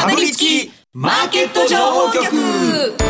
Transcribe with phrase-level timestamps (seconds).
[0.00, 3.09] かぶりつきマーケット情報局。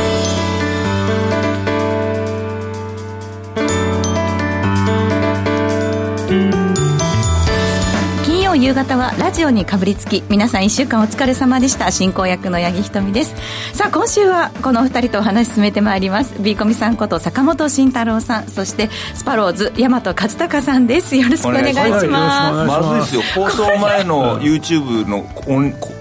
[8.61, 11.91] 夕方はラジオにかぶりつき皆さん1週間お疲れ様でした。
[11.91, 13.35] 進行役の八木ひとみです。
[13.73, 16.35] さあ今週はこのお二人とお話進めてまいります。
[16.43, 21.17] ビーコミさんこと坂本慎太郎さんそしてスパローズ大和和孝さんです。
[21.17, 22.07] よろしくお願いします。
[22.07, 23.23] まずいですよ。
[23.35, 25.23] 放送前の YouTube の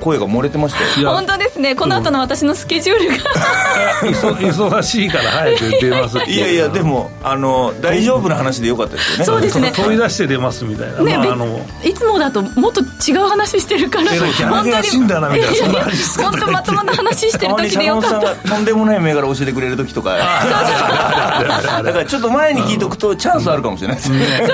[0.02, 1.12] 声が漏れてましたよ。
[1.12, 1.76] 本当ですね。
[1.76, 3.16] この後の私のスケジュールが。
[4.04, 9.25] 忙しいから早く出ますいやいやでもあの大丈夫な話でよかったですよね。
[9.25, 9.71] そうですね。
[9.71, 14.84] 飛び 出して出ますみたいな、ねまあ、あのいつもだともっと違う話してるから本当に。
[14.84, 18.36] 死んだなみたいなそんな話本当まともな話してる時でよかった。
[18.36, 20.16] とんでもない銘柄教えてくれる時とか。
[20.18, 24.48] だからちょっと前に聞いとくとチャンスあるかもしれないですね。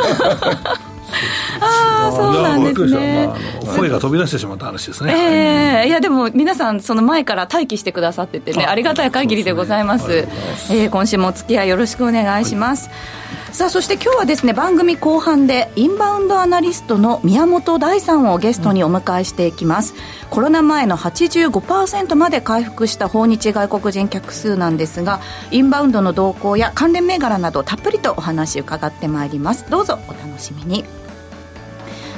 [1.61, 3.27] ああそうなんですね、
[3.63, 5.13] まあ、声が飛び出してしまった話ですね。
[5.15, 5.89] ええー、い。
[5.89, 10.27] やでも皆さんその前から待機してくださっててねありがたい限りでございます、ね、
[10.71, 13.24] えー、今週もお付き合いよろしくお願いします、はい
[13.55, 29.69] さあそして今日はですね番組後半でインバウンドアナリストの宮本大さんをゲストにお迎えしていきます、うん、コロナ前の85%まで回復した訪日外国人客数なんですがインバウンドの動向や関連銘柄などたっぷりとお話伺ってまいります。
[29.69, 30.83] どうぞお楽しみに。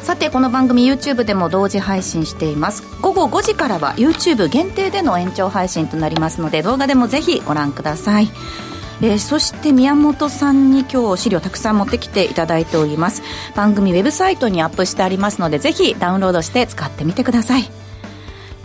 [0.01, 2.81] さてこの番組 YouTube でも同時配信しています。
[3.03, 8.29] 午後5時からは YouTube 限定での延長配信となりますので動画でもぜひご覧ください。
[9.01, 13.21] えー、そして宮本さんに今日資料たくさん持ってきていただいております。
[13.55, 17.69] 番組ウェブサイトにアップしてありますのでぜひダウンロードして使ってみてください。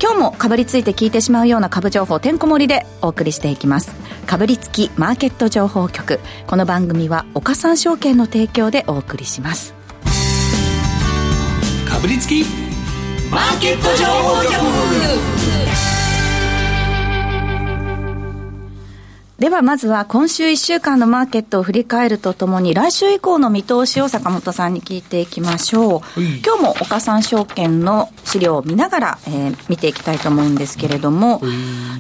[0.01, 3.95] 今日もかぶりついて聞いてしまうような株情報てんこ盛りでお送りしていきます。
[4.27, 6.19] かぶりつきマーケット情報局。
[6.47, 9.75] この番組は岡三証券の提供でお送りします。
[11.89, 12.45] かぶりつき
[13.31, 15.92] マーケット情報局。
[19.43, 26.01] ではまずは今週1週間のマーケットを振り返るとともに来週以降の見通しを坂本さんに聞いていきましょう、
[26.47, 31.41] 今日も岡三証券の資料を見ながら、えー、見ていきたいと思うんですけれども、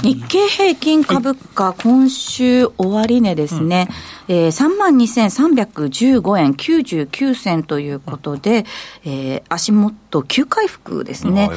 [0.04, 3.94] 日経平均株価、今週終値ですね、うん、
[4.32, 8.64] えー、32,315円99銭ということで、
[9.04, 11.48] えー、足元急回復ですね。
[11.48, 11.50] ね。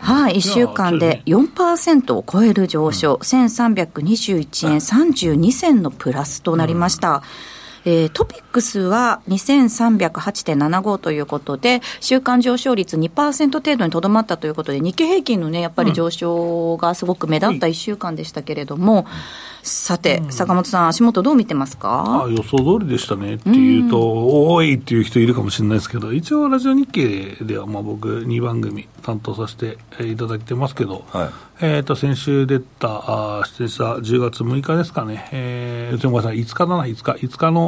[0.00, 7.16] はい、1週間で4%を超える上昇、うん、1321円32銭のプラスとなりました。
[7.16, 19.04] うんえー、トピックスは2308.75ということで、週間上昇率2%程度にとどまったということで、日経平均のね、やっぱり上昇がすごく目立った1週間でしたけれども、うん
[19.62, 22.24] さて、うん、坂本さん、足元どう見てますか？
[22.24, 23.34] あ予想通りでしたね。
[23.34, 29.78] っていうと、うん、多いっていう人いるかもしれないですけど、一応、ラジオ日経では、まあ、僕、2番組担当させて
[30.10, 31.30] いただいてますけど、はい、
[31.60, 37.67] えー、と先週出た、あ失礼した10月6日ですかね、えー、ごめんなさい、5日だな、5日、5日の、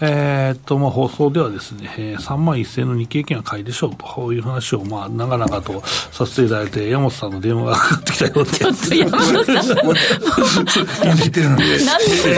[0.00, 8.50] えー、っと、まあ、放送ではですね、えー、3万1000の日経券は買いでしょうという話を、まあ、長々とさせていただいて、山本さんの電話がかかってきたようで。
[8.50, 9.76] ちょっと山本さん。
[11.02, 11.78] 言ってるので。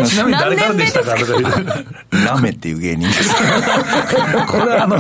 [0.07, 1.17] ちなみに誰からでしたか？
[2.25, 3.35] ラメっていう芸人です。
[3.35, 4.99] これはあの、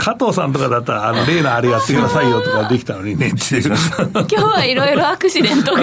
[0.00, 5.80] 加藤さんとかだったら、あの、例のあれやってくださいよとかできたのにね、今日はいろいろアクシデントが。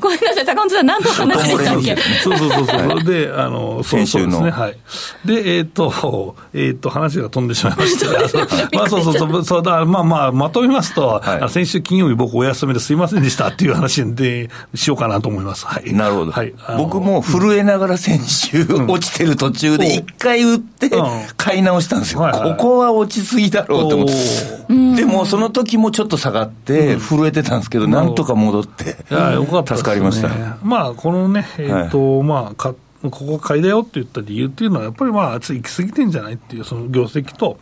[0.00, 3.04] ごめんなさい、坂本さん、何の話でしたっけそうそうそうそう。
[3.04, 4.78] で、あの、そうそうですね、はい。
[5.24, 15.66] で、えっ、ー、と、えっ、ー、と、話が飛んでしまいまし たまあ、そうそうそう、そうだ、まあまあ、まとめますと、はい、先週金曜日僕お休みですいませんでしたっていう話で、しようかなと思います。
[15.66, 15.92] はい。
[15.92, 16.32] なるほど。
[16.32, 16.54] はい。
[16.76, 20.90] 僕も震えながら先週、落ちてる途中で一回売って、
[21.36, 22.20] 買い直したんですよ。
[22.20, 24.66] はいはい、ここは落ちすぎだろうと思って。
[24.68, 30.28] でも、その時もちょっと下がって、震えてたんですけど、なんとか戻って、いや、よかった、ね、助かりました。
[30.62, 32.74] まあ、このね、えっ、ー、と、はい、まあ、買っ
[33.10, 37.58] ここ買いだよって言った理由っていうのは、やっぱりまあ、行き過ぎてんじゃないっていう、その業績と、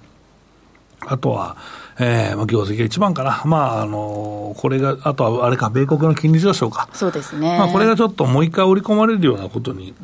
[1.07, 1.57] あとは、
[1.99, 9.95] えー、まあ業績が一番かな、まああのこれが、あとはあれか、米国の金利上昇か、そうですね、まあ、これがちょっともう一回織り込まれるようなことに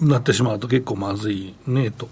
[0.00, 2.08] なってしまうと、結構まずいねと、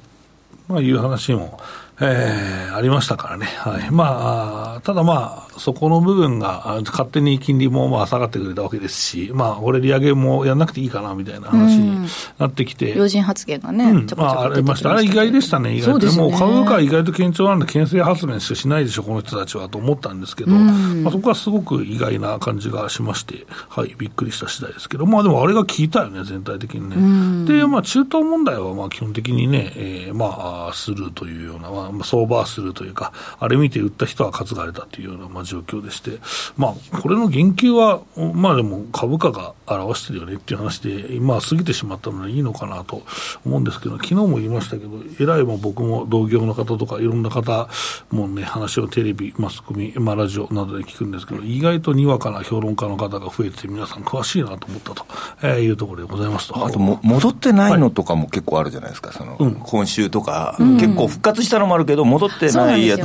[0.69, 1.61] まあ、いう話も、
[2.01, 12.09] えー、ありましたからね、はい、まあ、ただまあ、そこの部分が勝手に金利もまあ下がってくれたわけですし、まあ、これ、利上げもやらなくていいかなみたいな話に
[12.39, 27.61] なってきて、要人発言がね、うん、まあ、ありました、あれ、意外でしたね、意外と、ね、もう株価は意外と堅調なんで、牽制発言しかしないでしょ、この人たちはと思ったんですけど、まあ、そこはすごく意外な感じがしまして、はい、びっくりした次第ですけど、まあ、でもあれが効いたよね、全体的にね。
[27.61, 36.19] で、まあ、中東問題はまあ基本的にね、えー、まあ、スルーというような、まあ、相場はスルーというか、あれ見て売った人は担がれたというような、まあ、状況でして、
[36.57, 38.03] まあ、これの言及は、
[38.35, 43.03] まあでも株価が表してるよねっていう話で、今過ぎてしまったのでいいのかなと
[43.45, 44.91] 思うんですけど、昨日も言いましたけど、
[45.21, 47.69] えらいも僕も同業の方とか、いろんな方
[48.11, 55.07] もね、話をテレビ、マスコミ、まあ、ラジオなどで聞くんですけど、意外とにわかな評論家の方が増えて、皆さん詳しいなと思ったと、
[55.43, 56.65] えー、いうところでございますと。
[56.65, 63.03] あとも、戻ってないのとかも結構あるじゃないですか、その、うん、今週とか、うん、結構復活したのもあるけど、戻ってないやつ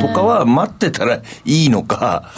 [0.00, 2.30] とかは、待ってたらいいのか、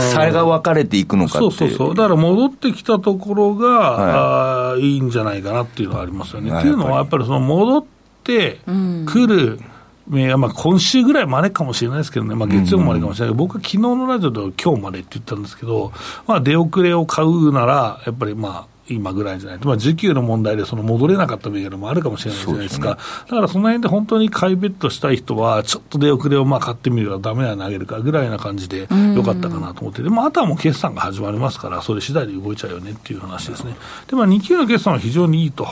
[0.00, 6.56] 差が分かれていくのかそうそうそう、だから戻ってきたところが、はい、あいいんじゃないかなっていうのはありますよね。
[6.56, 7.24] っていうのは、やっぱり。
[7.24, 7.84] その戻っ
[8.24, 8.60] て
[9.06, 9.60] くる、うん
[10.08, 13.34] まあ、今週ぐらいまでかもしれないですけどね、まあ、月曜までかもしれない。
[13.34, 15.92] けど、僕は昨日のラジオで今日までって言ったんですけど、
[16.26, 33.76] まあ、出遅れを買うなら、やっぱりまあ、今ぐらいじゃないと、まあ、需給の問題でその戻れなかった銘柄もあるかもしれないじゃないですか、すね、だからその辺で本当に買いベットしたい人は、ちょっと出遅れをまあ買ってみればだめなら投げるかぐらいな感じでよかったかなと思って、でもあとはもう決算が始まりますから、それ次第で動いちゃうよねっていう話ですね。
[34.08, 35.64] で、まあ、2級の決算は非常にいいと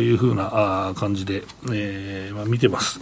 [0.00, 3.00] いうふうな感じで、えーまあ、見てます。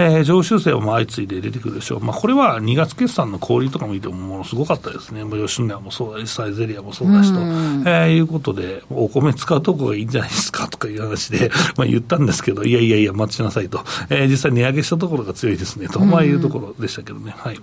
[0.00, 17.58] えー、上修正も相次いで出てくるでしょう、まあ、これは2月決算の小売とか見てもものすごかったですね、もう吉野家もそうだし、サイゼリアもそうだしと、えー、いうことで、お米使うとこがいいんじゃないですかとかいう話で、 まあ、言ったんですけど、いやいやいや、待ちなさいと、えー、実際値上げしたところが強いですねと、まあ、いうところでしたけどね、はい。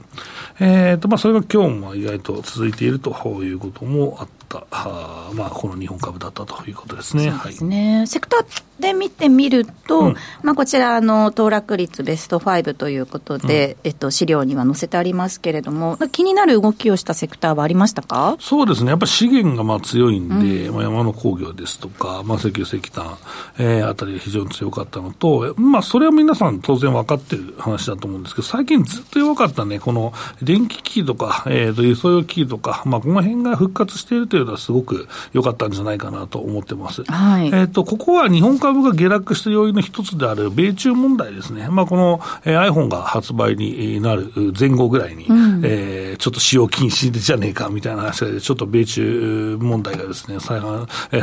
[0.60, 3.12] えーとまあ、それが今日も意外と続いていると
[3.44, 7.32] いうこともあった、はまあ、この日本株だったということですね。
[7.32, 18.38] そうですね、はい、セクターで見てみると、うん、まあ、こちらあの、騰落率ベスト5ということで、うん、えっと、資料には載せてありますけれども、気になる動きをしたセクターはありましたか？
[18.40, 23.18] そうですね、やっぱり資源がまあ強いんで、うん、まあ、山の工業ですとか、まあ、石油、石炭、
[23.58, 37.04] えー、あたりが非常に強かったのと、まあ、それは皆さん当然分かってる話だと思うんですけど、最近ずっと弱かったね、この電気機器とか、えー、と輸送用機器とか、まあ、この辺が復活しているというのはすごく良かったんじゃないかなと思ってます。
[37.04, 41.68] はい、えっ、と、ここは日本株が下落した要因の一つである米中問題ですね。
[41.70, 50.62] まあ、この、えー、iPhone が発売になる前後ぐらいに、うん、えー、ちょっと使用禁止じゃねえかみたいな話で、ちょっと米中問題がですね、再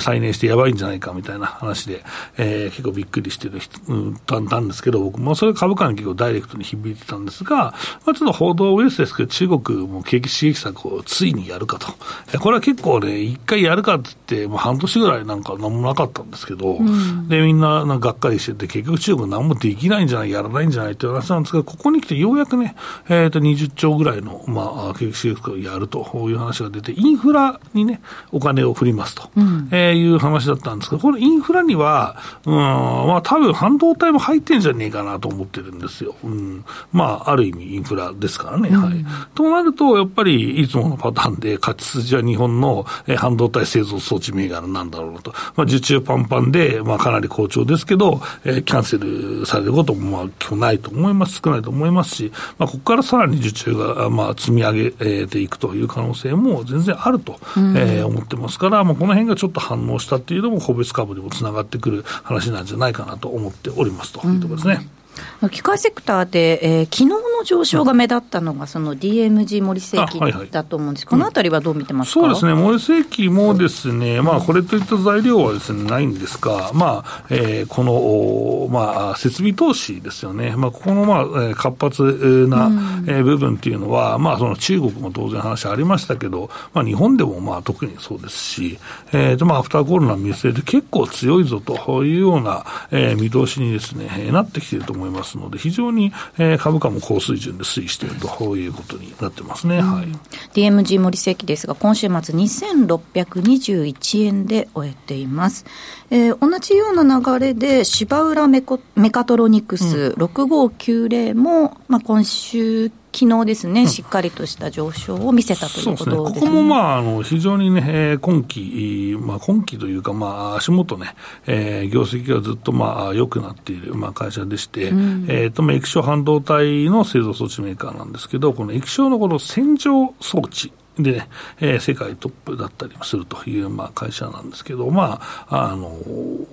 [0.00, 2.04] 再燃してやばいんじゃないかみたいな話で、
[2.36, 7.72] えー、結構びっくりしてる人、うん、たんですけど、僕もそれ株価に結構ダイレクトに響いてたんですが、ま
[8.12, 12.38] あ、ちょっと報道ベースですけど、中国も景気刺激策をついにやるかと。
[12.38, 22.76] これは結構ね、一回やるかって言って、もう半年ぐらいなんか何もなかったんですけど、うん、で、みんななんかがっかりしてて、結局中国何もできないんじゃない、やらないんじゃないって話なんですが、ここに来てようやくね、
[23.08, 36.14] えっ、ー、と、20兆ぐらいの、まあ、景気刺激をやるという話が出て、インフラにね、お金を振りますと、うん、えー、いう話だったんですけど、このインフラには、うん、まあ、多分半導体も入ってんじゃねえかなと思ってるんですよ。
[36.22, 38.68] うん、まあ、ある意味インフラですからね。
[38.68, 39.04] うん、はい。
[39.34, 45.32] となると、やっぱり、いつものパターンで、勝ち筋は日本の、えー、半導体製造装置銘柄なんだろうと。
[45.56, 51.40] まあ、受注パンパンで、まあ、かなり好調ですけど、えー、キャンセルされることも、まあ、今日ないと思います。
[51.44, 64.78] 少ないと思いますし、まあ、ここからさらに受注が、まあ、積み上げていくという可能性も全然あると、うん、えー、思ってますから、まあ、この辺がちょっと反応したっていうのも、個別株にもつながってくる話なんじゃないかなと思っておりますというところですね。
[64.80, 65.04] うん
[65.50, 70.20] 機械セクターで、えー、昨日の上昇が目立ったのが、その DMG 森世紀
[70.50, 82.70] だと思うんです、はいはい、このあたりはどう見てますそうですね、森世紀もですね、まあ、これといった材料はですね、ないんですが、まあ、えー、この、まあ、設備投資ですよね、まあ、ここの、まあ、活発な、
[83.06, 88.78] え部分っていうのは、まあ、その中国も当然話ありましたけど、まあ、日本でも、まあ、特にそうですし、
[89.12, 95.14] えー、と、まあ、アフターコロナ見据えて結構強いぞというような、えー、見通しにですね、なってきていると思います。
[95.14, 98.56] ますので、非常に、えー、株価も高水準で推移していると。
[98.56, 100.06] いうことになってますね、うん、はい、
[100.54, 105.64] DMG 森関ですが、今週末、2621円で終えています。
[106.10, 116.40] えー、同じような流れで、芝浦メコメカトロニクス6590も、まあ、今週昨日ですね、しっかりとした上昇を見せたということですね、ね。
[116.40, 121.14] ここもまああの非常にね、今期、まあ、今期というか、まあ、足元ね、
[121.46, 131.28] えー、業績がずっとまあ良くなっている、まあ、会社でして、うん、えーと液晶半導体の製造装置メーカーなんですけど、この液晶のこの洗浄装置でね、
[131.60, 135.98] えー、世界トップだったりするという、まあ、会社なんですけど、まあ、あの、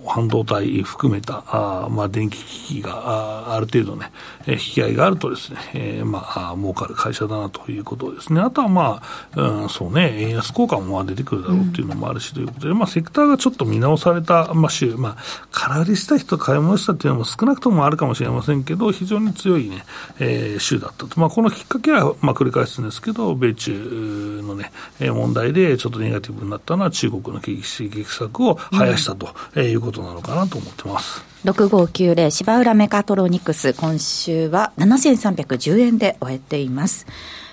[0.07, 4.11] 半導体含めた、あまあ、電気機器があある程度ね、
[4.47, 8.41] えー、引き合いがあるとですね、えー、まあ、儲かる会社だなということですね。
[8.41, 9.01] あとはま
[9.35, 15.17] あ、うん、そうね、円安効果も出てくるだろうっていうのもあるし、ということで、まあ、セクターがちょっと見直された、まあ、週、まあ、
[15.51, 19.83] 空売りした人、買い物したっていうのも少なくともあるかもしれませんけど、非常に強いね、
[20.19, 21.19] えー、週だったと。
[21.19, 31.23] まあ、このきっかけは、まあ、繰り返すんですけど、米中のね、問題でちょっとネガティブになったのは、中国の景気刺激策を生やしたということなのかなと思ってます。
[31.45, 37.07] 6590芝浦メカトロニクス、今週は7310円で終えています。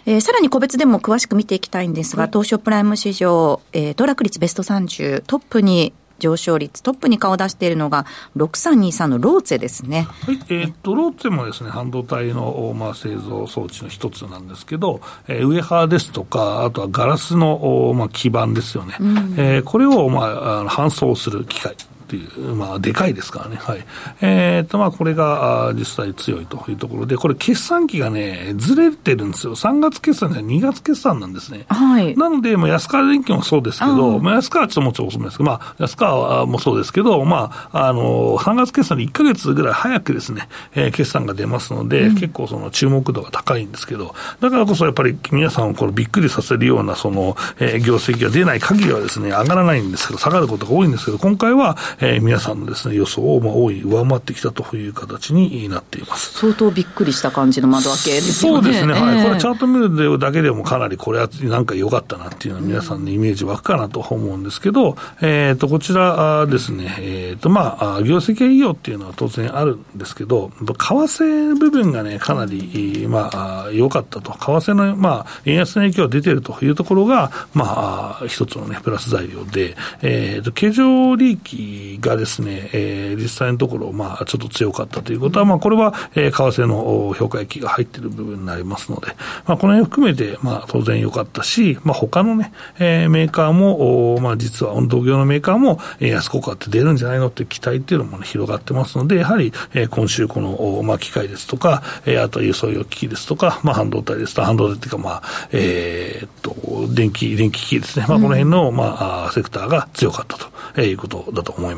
[0.04, 8.06] えー、さらに個別でも詳しく見ていきたいんですが、東証プライム市場、えー、騰落率ベスト30、トップに上昇率トップに顔を出しているのが、
[8.36, 10.06] 6323のローツェですね。
[10.26, 18.96] はい、えー、っと、ローツェもですね、半導体の、まあ、製造装置の一つなんですけど、えー、ウエハーですとか、あとはガラスの、まあ、基板ですよね。
[19.00, 21.76] うん、えー、これを、まあ、搬送する機械。
[22.08, 23.56] っていう、まあ、でかいですからね。
[23.56, 23.84] はい。
[24.22, 29.54] えっ、ー、と、まあ、これが実際強いというところで、これ決算期がね、ずれてるんですよ。
[29.54, 31.66] 3月決算じゃ2月決算なんですね。
[31.68, 32.16] はい。
[32.16, 56.38] なので、まあ、安川電機もそうですけど、まあ、安川はちょっともうちょっと遅めですけど、まあ、安川もそうですけど、まあ、あの、3月決算で1か月ぐらい早くですね、えー、決算が出ますので、うん、結構その注目度が高いんですけど、だからこそやっぱり皆さんをこのびっくりさせるような、その、えー、業績が出ない限りはですね、上がらないんですけど、下がることが多いんですけど、今回は、えー、皆さんのですね、予想をまあ大い上回ってきたという形になっています。
[56.38, 58.52] 相当びっくりした感じの窓開けですね。
[58.52, 73.30] そうですね、はい、これ、チャート見るだけでもかなりこれはなんか良かったなっていうのは、皆さんのイメージ湧くかなと思うんですけど、えー、とこちらですね、えーとまあ、業績はいいよっていうのは当然あるんですけど、為替部分がね、かなり、ま
[73.66, 89.08] あ、良かったと、為替の、まあ、円安の影響が出てるというところが、まあ、一つのね、プラス材料で、えーと、経常利益がですね、えー、実際のところ、まあ、ちょっと強かったということは、まあ、これは、えー、為替の評価益が入っている部分になりますので、
[89.46, 108.06] まあ、この辺を含めて、まあ、当然良かったし、まあ、他のね、えー、メーカーも、おまあ、実は、同業のメーカーも、えー、安効果って出るんじゃないのって期待っていうのも、ね、広がってますので、やはり、えー、今週この、おまあ、機械ですとか、えー、あと輸送用機器ですとか、まあ、半導体ですと、半導体っていうか、まあ、えー、っと、電気、電気機器ですね。
[108.08, 110.38] まあ、この辺の、まあ、セクターが強かった
[110.74, 111.77] ということだと思いま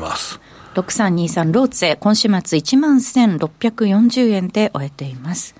[0.73, 5.55] 6323ローツェ、今週末1万1640円で終えています。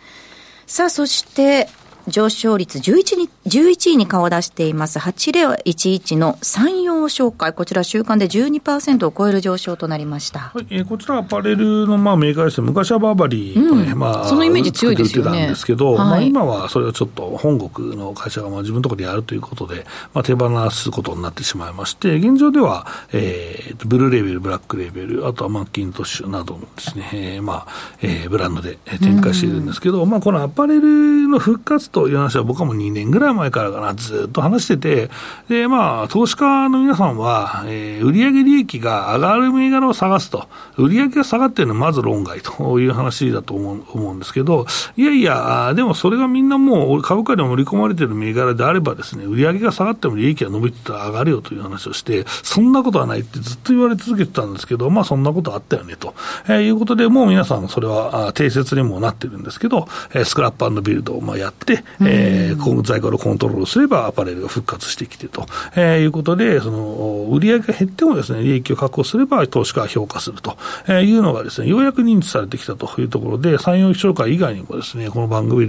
[0.67, 1.67] さあ、そして、
[2.11, 4.99] 上昇率11に、11位に顔を出しています。
[4.99, 10.51] 8011の山陽商会、こちら週間で12%を超える上昇となりました。
[10.53, 15.45] はい、えー、こちらアパレルのまあメーカーです昔はバーバリーとね、うん、まあ、そのイメージ強いですよね。
[15.45, 27.67] んですけど、はい、まあ今はそれをちょっと本国の会社がまあ自分のところでやるということで、まあ手放すことになってしまいまして、現状では、えー、ブルーレーベル、ブラックレーベル、あとはマッキントッシュなどのですね、えー、まあ、
[28.01, 35.09] えー、ブランドで展開しているんですけど、うん、まあこのアパレルの復活という話は僕はもう2年ぐらい前からかな、ずっと話してて、
[35.49, 44.65] で、まあ、投資家の皆さんは、えー、売上利益が上がる銘柄を探すと、売上が下がってるのはまず論外という話だと思う思うんですけど、
[44.97, 56.13] いやいや、でもそれがみんなもう株価で盛り込まれてる銘柄であればですね、売上が下がっても利益が伸びてたら上がるよという話をして、そんなことはないってずっと言われ続けてたんですけど、まあそんなことあったよねと、
[56.45, 65.45] えー、いうことで、もう皆さんそれは定説にもなってるんですけど、え、スクラップビルドをまあやって、えー、在庫のコントロールすればアパレルが復活してきてと、
[65.75, 70.57] えー、いうことで、その売上が減ってもですね、利益を確保すれば投資家は評価すると。
[70.87, 75.67] いうのがですね、ようやく認知されてきたというところで、産業紹介以外にもですね、この番組、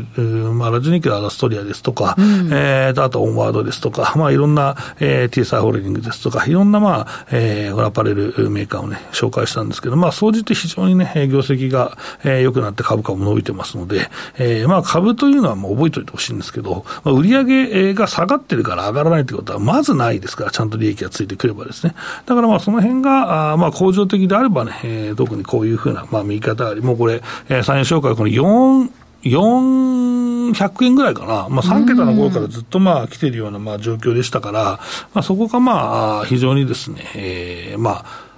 [0.55, 21.95] まあ、ラジニキラ・アラストリアですとか、うん、えー、あとオンワードですとか、まあ、いろんな、えー、TSI ホールディングですとか、いろんな、まあ、えー、アパレルメーカーをね、紹介したんですけど、まあ、総じて非常にね、業績が、えー、良くなって株価も伸びてますので、えー、まあ、株というのはもう覚えておいてほしいんですけど、まあ、売上が下がってるから上がらないということはまずないですから、ちゃんと利益がついてくればですね。
[22.27, 28.91] だからまあその辺が、あまあ向上的であればね、えー、特にこういうふうな、まあ右方あり、もうこれ、えー、産業紹介この4、
[29.25, 34.63] 400円ぐらいかな、まあ、3桁の頃からずっとまあ来てるようなまあ状況でしたから、
[35.15, 38.32] まあ、そこがまあ非常にですね、えー、まあ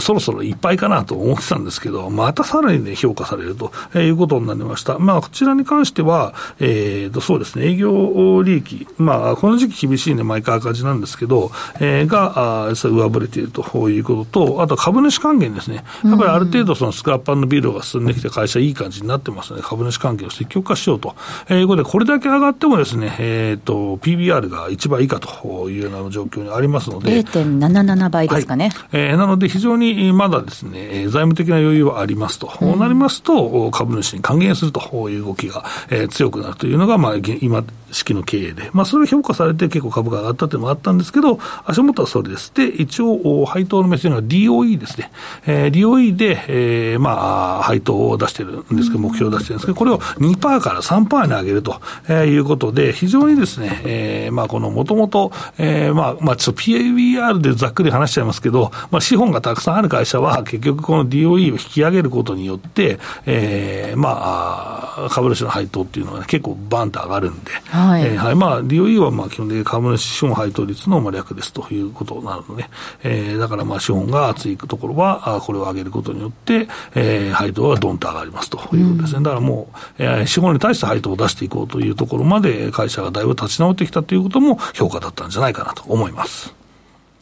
[0.00, 4.98] そろそろいっぱいかなと思ってたんですけど、またさらにね、評価されるということになりました。
[4.98, 11.50] まあ、こちらに関しては、えー、とそうですね、営業利益、まあ、この時期厳しいね、毎回赤字なんですけど、
[11.80, 15.84] えー、が、あ上振れているということと、あと株主還元ですね。
[16.04, 21.14] やっぱりある程度そのスクラップビルドが進んできて会社いい感じになってますので、株主還元を積極化しようと
[21.50, 27.22] いうことで、これだけ上がってもですね、えー、と、PBR が1倍以下というような状況にありますので。
[27.22, 28.70] 0.77倍ですかね。
[28.74, 32.46] はい、えー、なので非常にまだですね、財務的な余裕はありますと。
[32.46, 42.52] こうなりますと、株主に還元するという動きが、えー、強くなるというのが、まあ、今式の経営で、まあ、それが評価されて結構株価が上がったというのもあったんですけど、足元はそれです。
[42.54, 45.10] で、一応、配当の目線が DOE ですね。
[45.46, 72.68] えー、DOE で、えー、まあ、配当を出してるんですけど、目標を出してるんですけど、これを2%から3%に上げると、えー、いうことで、非常にですね、えー、まあ、このもともと、えー、まあ、まあ、ちょっと PABR でざっくり話しちゃいますけど、まあ、資本がたくさんある会社は、結局この DOE を引き上げることによって、えー、まあ、株主の配当っていうのが、ね、結構バンと上がるんで、はい、えー、はい、まあ、DOE はまあ基本的に株主資本配当率の略ですということなので、
[73.02, 79.22] えー、だからまあ資本が厚いところは、これを上げることによって、えー、配当がどんと上がりますということですね。
[79.22, 79.68] だからも
[79.98, 86.54] う、えー、資本に対して配当を出していこうというところまで会社がだいぶ立ち直ってきたということも評価だったんじゃないかなと思います。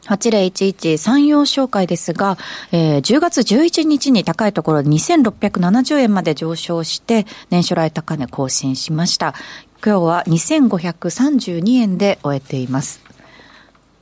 [0.08, 2.38] 8011産業紹介ですが、
[2.72, 9.34] えー、10月11日に高いところ2670円まで上昇して、年初来高値更新しました。
[9.84, 13.05] 今日は2532円で終えています。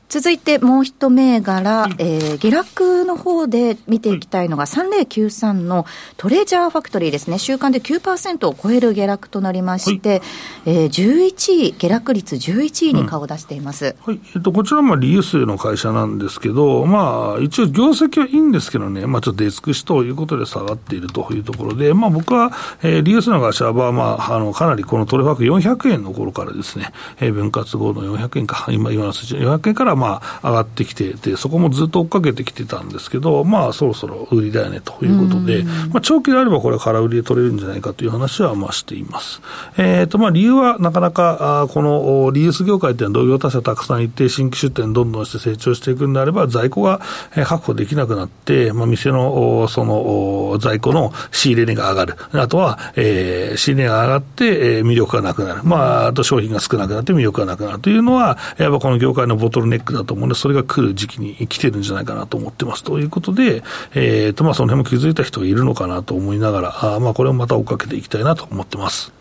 [0.09, 10.21] 続いてもう一銘柄、えー、下落の方で見ていきたいのが、3093のトレジャーファクトリーですね、週間で9%を超える下落となりまして、はい、
[10.67, 14.21] えー、11位、下落率11位に顔を出しています、うん、はい。
[14.37, 39.41] えっと、こちらはリユースの会社なんですけど、まあ、一応、業績はいいんですけどね、まあ、ちょっと出尽くしということで下がっているというところで、まあ、僕は、えー、リユースの会社は、まあ、あのかなりこのトレファク400円の頃からですね、えー、分割後の400円か、今、今の数字、400円から、まあ、上がってきてて、そこもずっと追っかけてきてたんですけど、まあ、そろそろ売りだよねということで、まあ、長期であればこれは空売りで取れるんじゃないかという話は、まあ、しています。
[39.77, 47.01] えっ、ー、と、まあ、理由はなかなか、あこのリユース業界っていうのは同業他社たくさんいて、新規出店どんどんして成長していくんであれば、在庫が
[47.35, 52.17] 確保できなくなって、まあ、店の、その、在庫の仕入れ値が上がる。
[52.33, 54.45] あとは、えー、仕入れ値が上がって、
[54.79, 55.61] えー、魅力がなくなる。
[55.65, 62.85] まあ、あと商品が少なくなって魅力がなくなるというのは、やっぱこの業界のボトルネックだと思うので、それが来る時期に来てるんじゃないかなと思ってます。
[62.85, 63.63] ということで、
[63.95, 69.13] えー、と、まあ、その辺も気づいた人がいるのかなと思いながら、あまあ、これをまた追っかけていきたいなと思ってます。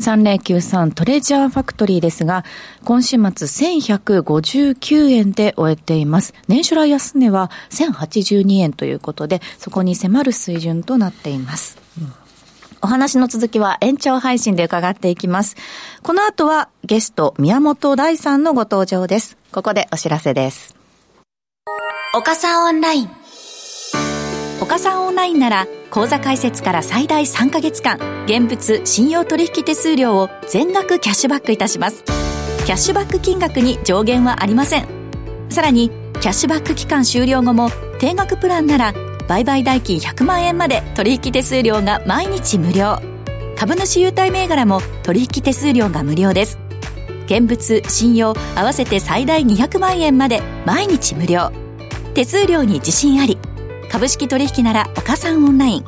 [0.00, 2.44] 3093トレジャーファクトリーですが、
[2.84, 6.34] 今週末1159円で終えています。
[6.46, 11.78] 年初来安値は1082円ということで、そこに迫る水準となっています。
[12.00, 12.12] うん
[12.82, 15.56] お話の続きは延長配信で伺っていきます。
[16.02, 19.36] この後はゲスト宮本大さんのご登場です。
[19.52, 20.76] ここでお知らせです。
[22.14, 23.10] 岡さんオンライン。
[24.60, 32.04] 岡さんオンラインなら口座開設から最大3ヶ月間、現物信用取引手数料を全額キャッシュバックいたします。
[32.66, 34.86] キャッシュバック金額に上限はありません。
[35.48, 38.92] さらに、キャッシュバック期間終了後も定額プランなら
[39.28, 42.98] 売買代金100万円まで取引手数料が毎日無料。
[43.56, 46.58] 株主優待銘柄も取引手数料が無料です。
[47.26, 51.52] 現物信用合わせて最大200万円まで毎日無料。
[52.14, 53.36] 手数料に自信あり。
[53.90, 55.84] 株式取引なら岡三オンライン。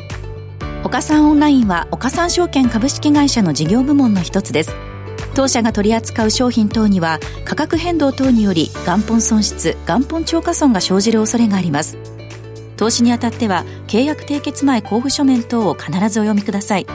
[0.85, 4.75] 岡三オンラインは岡三証券株式会社の事業部門の一つです。
[5.35, 12.10] 当社が取り扱う商品等には価格変動等により元本損失元本超過損が生じる恐れがあります。
[12.81, 16.87] 投資にあたっては契約締結前交付書面等を必ずお読みください。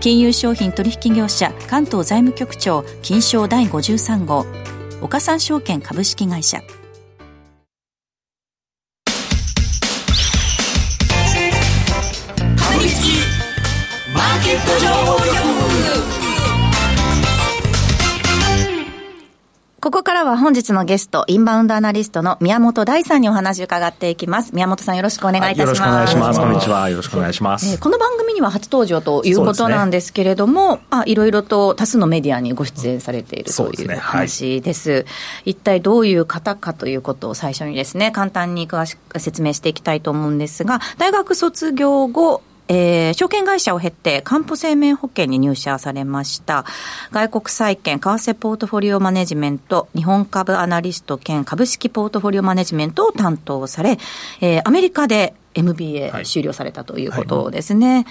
[0.00, 4.44] 金融商品取引業者関東財務局長金賞第53号。
[5.00, 6.64] 岡三証券株式会社。
[20.48, 24.54] 本日のゲスト、インバウンドアナリストの宮本大さんにお話を伺っていきます。
[24.54, 25.60] 宮本さんよろしくお願いいたします。
[25.60, 26.40] よろしくお願いします。
[26.40, 26.88] こんにちは。
[26.88, 27.66] よろしくお願いします。
[27.66, 34.72] えー、この番組には初登場ということなんですけれども、ね、あいろいろと多数のメディアにご出演されているという話です。
[34.72, 46.64] ですねはい、一体どういう方かということを最初にですね、簡単に詳しく説明していきたいと思うんですが、大学卒業後、えー、証券会社を経て、かんぽ生命保険に入社されました。
[47.10, 53.98] 外国債券、為替ポートフォリオマネジメント、日本株アナリスト兼株式ポートフォリオマネジメントを担当され、
[54.40, 58.06] えー、アメリカで MBA 修了されたということですね。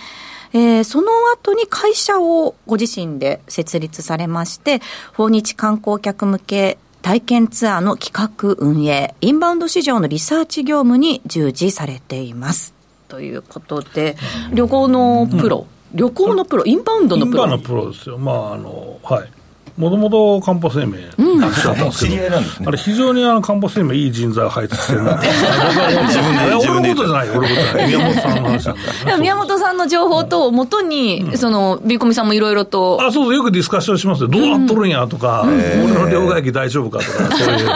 [0.54, 4.82] えー、その後に会社をご自身で設立されまして、
[5.14, 12.77] 訪日観光客向け体験ツアーの企画運営、インバウンド市場のリサーチ業務に従事されています。
[13.08, 14.18] ということで、
[14.54, 17.44] 旅行のプロ、うん、旅行のプロ、インバウンドのプロ。
[17.44, 18.18] インバウンドのプロですよ。
[18.18, 19.30] まあ、あの、はい。
[19.78, 32.98] もともとかんぽ生命だったんですけど、あれ、非常にあのかんぽ生命、いい人材を配置してるなって、自分で、俺のことじゃない、俺のことじゃない、宮本さんの話なんだ宮本さんの情報ともとに、そのビーコミさんもいろいろと。
[33.00, 37.70] あそうそう、よくディスカッションしますよ、どうなっとるんやとか、俺の両替機大丈夫かとか、そういう。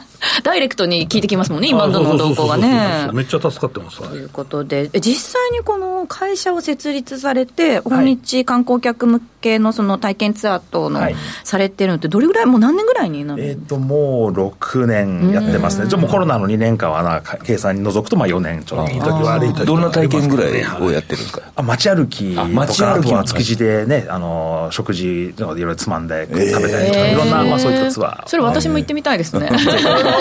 [0.42, 3.10] ダイレクトに聞いてきますもんね、今の動向がね。
[3.12, 3.98] めっちゃ助かってます。
[4.08, 11.00] ということで、実際にこの会社を設立されて、訪日観光客向けのその体験ツアー等の、
[11.44, 15.86] されてるのって、どれぐらい、もう何年ぐらいになるえっ、と、もう6年やってますね。
[15.88, 18.92] じゃもうコロナの2年間はな、計算に除くと、まあ4年ちょっと。
[18.92, 21.42] いい時悪い時どんな体験ぐらいをやってるんですか？
[21.56, 22.34] あ街歩き。
[22.34, 28.28] とか、街歩きは築地でね、あの、食事、いろいろつまんで食べたりとか、いろんな、まあそういったツアー。
[28.28, 29.48] それ私も行ってみたいですね。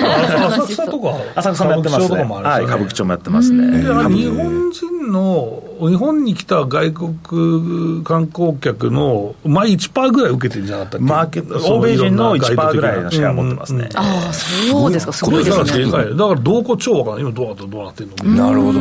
[0.08, 2.24] 浅草とか浅草もやってますね。
[2.24, 3.80] はい歌舞伎町もやってますね。
[3.80, 3.88] 日
[4.30, 11.06] 本人の日本に来た外国観光客の毎1%ぐらい受けてるんじゃなかったっけ？
[11.06, 15.13] マーケット欧米人の1%ぐらいのシェア持ってますね、ああそうですか。
[15.13, 15.86] すごいですね。
[15.86, 18.50] だから動向超わからない今どうなってどうなってるの？
[18.50, 18.80] なるほど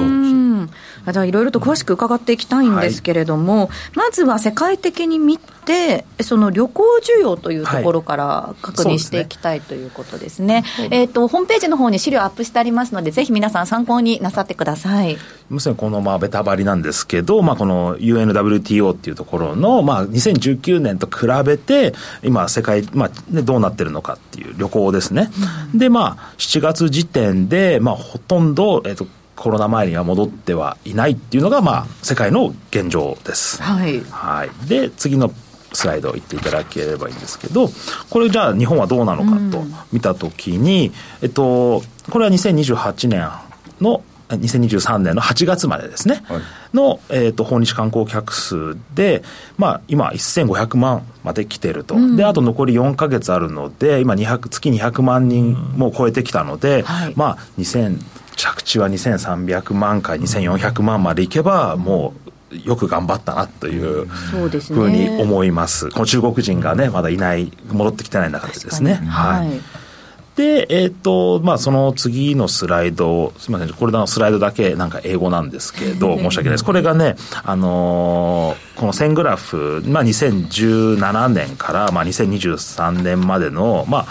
[1.10, 10.64] じゃあいろいろと詳しく伺っていきたいんですけれども、はい、まずは世界的に見て、その旅行需要というところから確認していきたい、はい、ということですね。
[10.90, 15.18] えっ、ー、と、ホームページの方に資料アップしてありますので、ぜひ皆さん参考になさってください。
[15.48, 25.30] むしろこのまあベタバリなんですけど、まあ、この UNWTO っていうところの、まあ、2019年と比べて、今、世界、まあね、どうなってるのかっていう旅行ですね。
[25.72, 33.62] うん、で、まあ、7月時点で、まあ、ほとんど、えっ、ー、と、コロナ前には戻ってはいないっていうのが、まあ、世界の現状です。
[33.62, 34.00] はい。
[34.10, 34.68] はい。
[34.68, 35.32] で、次の
[35.72, 37.68] スライドを言っていただければいいんですけど、
[38.10, 43.28] これじゃあ日本はどうなのかと見たときに、うん、えっと、これは2028年
[43.80, 46.40] の2023年の8月までですね、はい、
[46.74, 49.22] の、えーと、訪日観光客数で、
[49.56, 58.00] まあ、今、1500万まで来てると、うん、であと残り4か月あるので、今200、月200万人も超えてきたので、うんはい、まあ、2000
[58.36, 62.14] 着地は2300万回2400万までいけばも
[62.52, 65.90] うよく頑張ったなというふうに思います。
[65.90, 68.94] この中国人がねまだいない戻ってきてない中でですね。
[68.94, 69.60] はい、
[70.36, 76.64] で、えっ、ー、と、まあ、その次のスライド、すみません、これのスライドだけなんか英語なんですけど、 申し訳ないです。
[76.64, 84.06] これがね、あのー、この線グラフ、まあ、2017年から、まあ、2023年までの、まあ、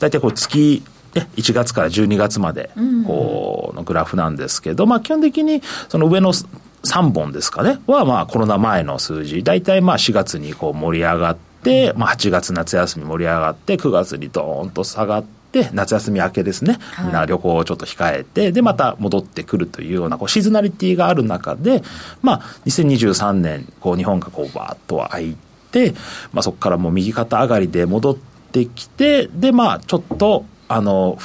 [0.00, 0.82] 大体こう月で
[1.14, 2.70] 1月から12月まで
[3.06, 15.38] こうのグラフなんですけど、まあ、基本的にその上の3本ですかねはまあコロナ前の数字大体まあ4月にこう盛り上がって、まあ、8月夏休み盛り上がって9月にドーンと下がって。
[15.72, 21.82] 夏休み明けですね、みんな旅行をちょっと控えて、で、また戻ってくるというような、こう、シーズナリティがある中で、
[22.20, 25.36] まあ、2023年、こう、日本がこう、バーッと開い
[25.72, 25.94] て、
[26.34, 28.16] まあ、そこからもう右肩上がりで戻っ
[28.52, 31.18] てきて、で、まあ、ちょっと、あの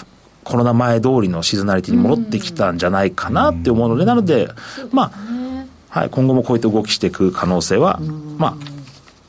[0.43, 4.49] コロナ前通りのシーズナリティに戻ってきたんじゃないかなって思うので、なので、
[4.91, 5.11] ま
[5.91, 7.99] あ、はい、今後もこういった動きしていく可能性は、
[8.37, 8.55] まあ、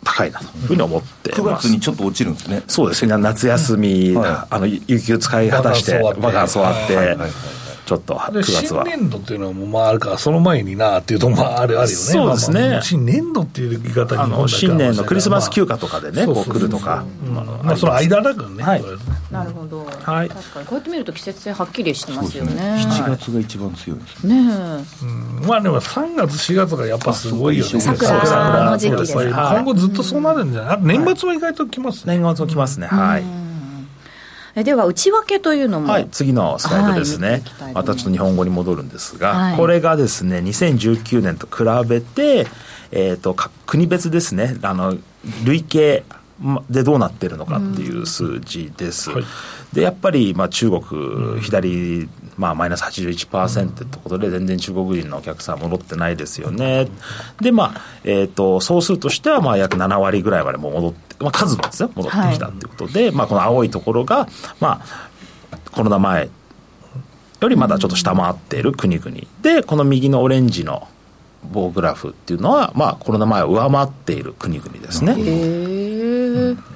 [0.05, 2.63] 高いなというふうに思って9月にちょっと落ちるんですね。
[2.67, 7.31] そうですね、夏休み、うんはい、あの、有給使い果たして、バカンス終わって、はいはいはい
[7.85, 8.85] ちょっと9月は。
[8.87, 12.03] 新年度っていうのはもうまああるから、その前になっていうと、まああるあるよね。
[12.03, 12.69] そうですね。
[12.71, 17.05] まあ、新年度っていう言い方にあの新年のクリスマス休暇とかでね、こう来るとか。
[17.31, 18.63] まあその間だからね。
[18.63, 18.85] はい、
[19.31, 19.84] なるほど。
[20.05, 20.29] はい。
[20.29, 20.67] 確かに。
[20.67, 22.53] こうやって見ると季節性はっきりしてますよね。
[22.89, 24.43] 7月が一番強いですね。
[24.43, 24.85] ね
[25.43, 25.47] え。
[25.47, 27.81] まあでも3月4月がやっぱすごいよね。
[27.81, 29.13] 桜の時期です。
[29.15, 30.79] 今後ずっとそうなるんじゃない？
[30.83, 32.87] 年末も意外と来ます年末も来ますね。
[32.87, 34.65] はい。
[34.65, 42.47] では内訳というのも、はい、次のスライドですね、はい、またちょっと日本語に戻るんですが、はい、これがですね2019年と比べて、
[42.93, 43.35] えーと、
[43.67, 44.57] 国別ですね。
[44.63, 44.97] あの
[45.45, 46.05] 累計
[46.71, 49.11] でどうなってるのかっていう数字です。
[49.11, 49.25] うんはい、
[49.75, 52.09] でやっぱり、まあ、中国、左、
[52.39, 56.89] まあ、マイナス81%ってことで、全然中国人のお客さん戻ってないですよね。
[57.41, 64.29] で、まあ、えっ、ー、と、総数としては、まあ、約7割ぐらいまでも戻って、まあ、数ですよ、戻ってきたっていうことで、はい、まあ、この青いところが、
[64.61, 64.81] ま
[65.51, 66.31] あ、コロナ前
[67.41, 70.89] よりまだちょっと下回っている国々で、この右のオレンジの
[71.53, 75.13] 棒グラフっていうのは、まあ、コロナ前を上回っている国々ですね。
[75.13, 76.75] へー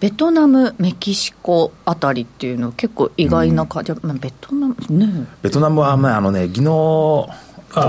[0.00, 5.26] ベトナム、メキシコあたりっていうのは結構意外な感じ、うん、ベトナムね。
[5.42, 7.28] ベトナムは、まあ、あのね技能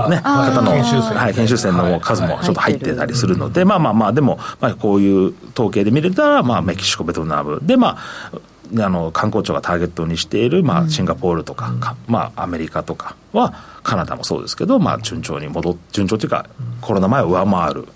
[0.08, 16.46] ね、方の研修生,、はい、研修生の数もちょっと入ってたりするので、まあまあまあ、でも、まあ、こういう統計で見れたら、まあ、メキシコ、ベトナムで、まあ、あの観光庁がターゲットにしている、まあ、シンガポールとか、うん、まあ、アメリカとかは、カナダもそうですけど、まあ、順調に戻順調というか、
[16.80, 17.88] コロナ前を上回る。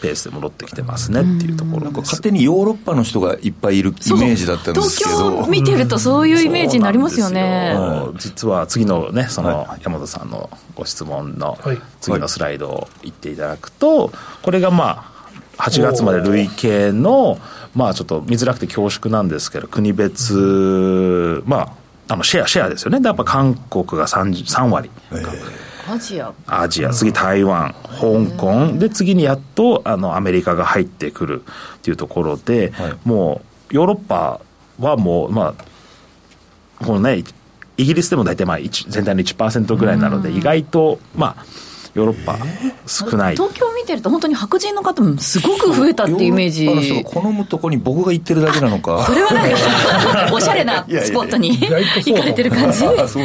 [0.00, 2.00] ペースで戻ってきてますねっていうところです。
[2.00, 5.10] 勝手にヨーロッパの人がいっぱいいるイメージだったんですけど。
[5.10, 7.76] 東京見てるとそういうイメージになりますよね。
[8.18, 11.58] 実は次のねその山田さんのご質問の
[12.00, 15.12] 次のスライドを言っていただくとこれがま
[15.58, 17.38] あ8月まで累計の
[17.74, 21.76] まあちょっと見づらくて恐縮なんですけど国別ま
[22.08, 23.00] ああのシェアシェアですよね。
[23.04, 26.32] やっぱ韓国が 3, 3割、えーアジア。
[26.46, 26.92] アジア。
[26.92, 28.78] 次台湾香港。
[28.78, 31.42] で次にやっとあのアメリカが入ってくる
[31.76, 34.40] っていうところで、はい、もうヨーロッパ
[34.78, 37.24] はもうまあこのね
[37.76, 41.44] イギリスでも大体まあ全体の1%ぐらいなので、意外とまあ
[41.94, 42.38] ヨーロッパ
[42.86, 46.66] 少ない、東京見てると本当に白人の方もすごく増えたっていうイメージ。
[46.66, 53.18] ヨーロッパの人が好むとこに僕が行ってるだけなのかそれはなんかおしゃれなスポットに行かれてる感じそうなんです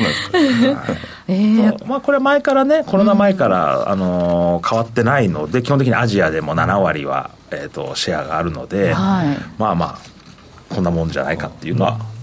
[1.27, 12.14] えー、まあ、これは前からね、コロナ前から、あの変わってないので、基本的にアジアでも7割は、えーと、シェアがあるので、はい、まあまあ、こんなもんじゃないかっていうのは、うん、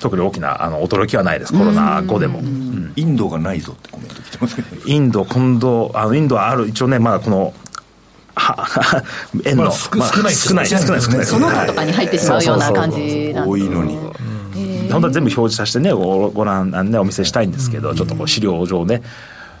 [0.00, 2.40] 特に大きなあの驚きはないです、コロナ後でも。
[2.94, 7.54] インドがないぞってコメント来てますけど、インド、今度、あのインドはある、一応ね、まだこの、
[8.34, 9.02] は
[9.44, 13.98] 円の、まあ、少ない少ない少ない少ないその他とかに入ってしまうような感じ多いのに。
[14.90, 19.02] 本当は全部表示させてねごご覧ねお見せしたいんですけど、ちょっとこう資料上ね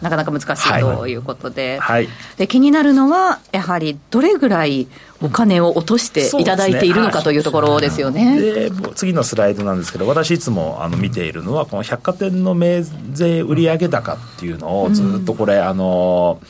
[0.02, 1.78] なかなか難しいということで。
[1.80, 4.88] はい、で気になるのは、やはりどれぐらい
[5.22, 8.40] お金を落としていただいているのかというところですよね。
[8.40, 16.40] で、ね、次のスライドなんですけど、私いつもあの見ているのは、この百貨店の名税売上高っていうのをずっとこれ、うん、あの、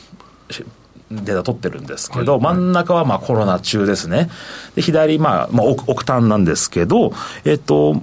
[1.11, 4.31] データ取ってるんですけど、はい、真ん中はまあコロナ中ですね。
[4.75, 7.13] で、左、まあ、まあ、億単なんですけど、
[7.45, 8.01] えっと、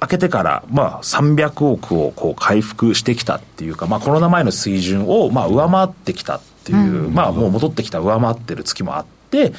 [0.00, 9.52] 開けてから、まあ、300億をこう回復してきたっていうか、まあ、コロナ前の水準をまあ上回ってきたっていう、うん、まあ、もう戻ってきた、上回ってる月もあって、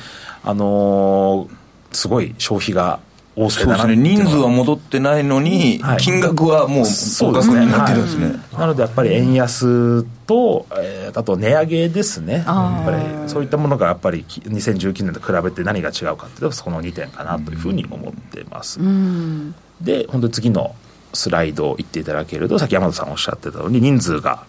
[0.43, 2.99] あのー、すごい消費が
[3.35, 6.85] 旺盛だなね、人数は戻ってないのに、はい、金額はもう
[7.17, 12.43] 高額になってるんですね、はい、なのでやっぱり円安と、えー、あと値上げですね。
[12.45, 19.55] やっぱりそういったものがやっぱり2019年と比べて何が違うかっていうとそこの2点かなというふうに思ってます、うん。
[19.79, 20.75] で本当に次の
[21.13, 24.45] スライドを言っていただけるとさっき山田さんおっしゃってたように人数が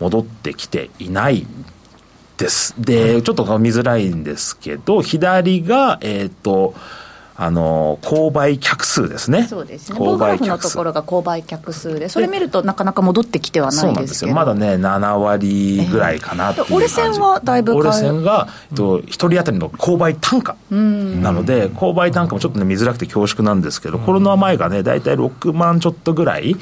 [0.00, 1.46] 戻ってきていない
[2.38, 2.74] です。
[2.76, 6.74] でちょっと見づらいんですけど左がえっ、ー、と
[7.42, 9.44] あの購買客数ですね。
[9.44, 9.98] そうですね。
[9.98, 14.34] 購買客数のところが購買客数で、それ見るとなかなか戻ってきてはないですけど。
[14.34, 16.74] まだね7割ぐらいかなっていう感じ。
[16.74, 17.76] 折れ線はだいぶ。
[17.76, 26.56] 折れ線がえっと一人当たりの購買単価なので、購買単価もちょっとね見づらくて恐縮なんですけど、コロナ前がね大体6万ちょっとぐらい。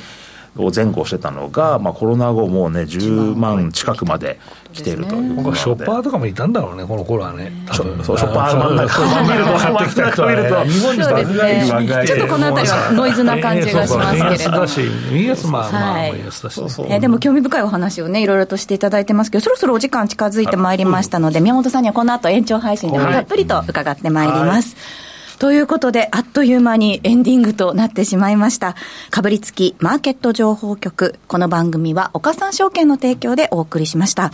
[0.59, 4.39] を前後してたのが、まあ、コロナ後もうね10万近くまで
[4.73, 7.53] 来てるということで、ショッパーとかもいたんだろうねこの頃はね。
[7.73, 7.87] そう
[8.19, 8.87] ショッパーの真ん。
[8.87, 10.65] 中見ると買ってきた人見ると。
[10.67, 12.07] 日本に爆買い若い。
[12.07, 14.51] ちょっとこの辺りはノイズな感じがしますけれど。
[14.51, 14.67] も
[15.13, 25.08] 円安まあまあ円安だし、えでも興味深いお話をねいろいろとしていただいてますけどそろそろお時間近づいてまいりましたので宮本さんにはこの後延長配信でもたっぷりと伺ってまいります、はい
[25.39, 28.75] ということで、あっという間にエンディングとなってしまいました。
[29.11, 31.15] かぶりつきマーケット情報局。
[31.29, 34.33] この番組は岡三証券の提供でお送りしました。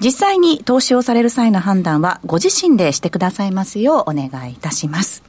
[0.00, 5.24] 実際に投資をされる際の判断はご自身でしてくださいますようお願いいたします。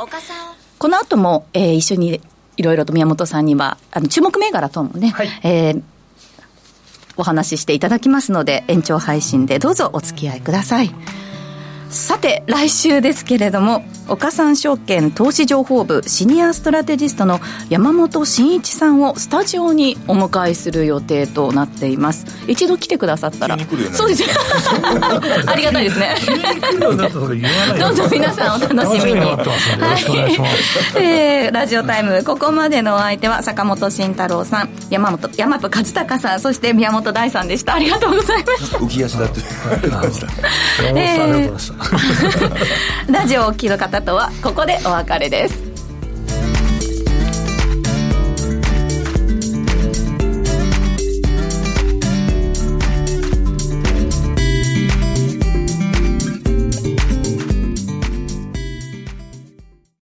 [0.00, 0.36] 岡さん。
[0.78, 2.20] この後も、えー、一緒に
[2.56, 5.82] いろいろと宮本さんには、あの、注目銘柄等もね、はい、えー、
[7.16, 10.92] お話ししていただきますので、延長配信でどうぞお付き合いください。
[11.92, 22.26] さて来週ですけれども岡三証券投資情報部シニアストラテジストの山本真一さんをスタジオにお迎えする予定となっています。
[22.48, 23.58] 一度来てくださったら。
[23.92, 24.24] そうです。
[25.46, 26.14] ありがたいですね。
[26.80, 26.96] どう
[27.94, 29.36] ぞ皆さんお楽しみに、は
[30.96, 31.02] い。
[31.02, 34.68] えー、ラジオタイムここまでのお相手は坂本慎太郎さん。
[34.90, 36.40] 山本山本和孝さん。
[36.40, 37.74] そして宮本大さんでした。
[37.74, 38.78] ありがとうございました。
[38.78, 39.40] 浮き足だって。
[40.94, 41.81] えー、
[43.08, 45.71] ラジオをお聞きの方とはここでお別れです。